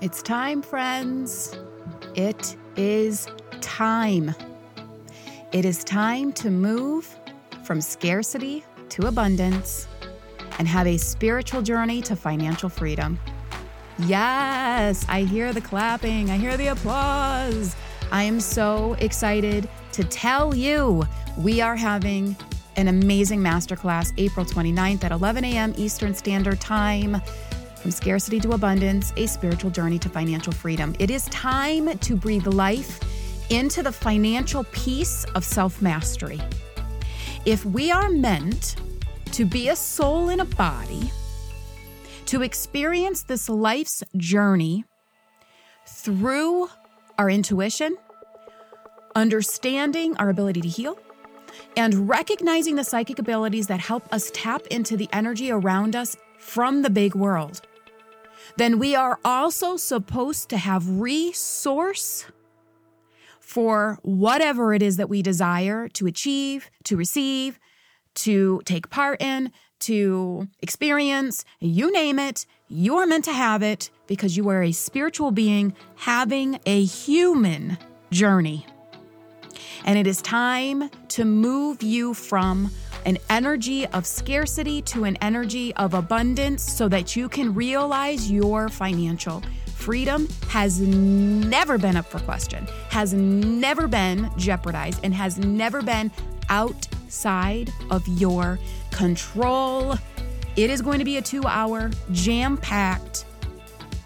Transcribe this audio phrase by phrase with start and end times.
[0.00, 1.54] It's time, friends.
[2.14, 3.28] It is
[3.60, 4.34] time.
[5.52, 7.14] It is time to move
[7.64, 9.88] from scarcity to abundance
[10.58, 13.20] and have a spiritual journey to financial freedom.
[13.98, 17.76] Yes, I hear the clapping, I hear the applause.
[18.10, 21.02] I am so excited to tell you
[21.36, 22.34] we are having
[22.76, 25.74] an amazing masterclass April 29th at 11 a.m.
[25.76, 27.20] Eastern Standard Time.
[27.80, 30.94] From scarcity to abundance, a spiritual journey to financial freedom.
[30.98, 33.00] It is time to breathe life
[33.50, 36.40] into the financial piece of self mastery.
[37.46, 38.76] If we are meant
[39.32, 41.10] to be a soul in a body,
[42.26, 44.84] to experience this life's journey
[45.86, 46.68] through
[47.18, 47.96] our intuition,
[49.16, 50.98] understanding our ability to heal,
[51.76, 56.82] and recognizing the psychic abilities that help us tap into the energy around us from
[56.82, 57.62] the big world,
[58.56, 62.26] then we are also supposed to have resource
[63.40, 67.58] for whatever it is that we desire to achieve, to receive,
[68.14, 73.90] to take part in, to experience, you name it, you are meant to have it
[74.06, 77.78] because you are a spiritual being having a human
[78.10, 78.66] journey.
[79.84, 82.70] And it is time to move you from
[83.04, 88.68] an energy of scarcity to an energy of abundance so that you can realize your
[88.68, 95.80] financial freedom has never been up for question, has never been jeopardized, and has never
[95.82, 96.10] been
[96.50, 98.58] outside of your
[98.90, 99.94] control.
[100.56, 103.24] It is going to be a two hour, jam packed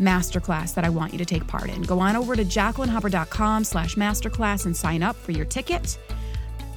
[0.00, 1.82] masterclass that I want you to take part in.
[1.82, 5.98] Go on over to jacquelinehopper.com slash masterclass and sign up for your ticket.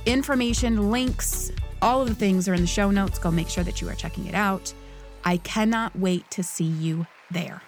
[0.06, 1.52] Information, links,
[1.86, 3.20] all of the things are in the show notes.
[3.20, 4.74] Go make sure that you are checking it out.
[5.24, 7.62] I cannot wait to see you there.